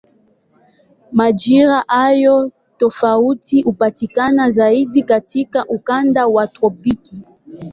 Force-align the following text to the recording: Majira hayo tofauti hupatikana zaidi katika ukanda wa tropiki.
Majira 1.11 1.83
hayo 1.87 2.51
tofauti 2.77 3.61
hupatikana 3.61 4.49
zaidi 4.49 5.03
katika 5.03 5.65
ukanda 5.65 6.27
wa 6.27 6.47
tropiki. 6.47 7.21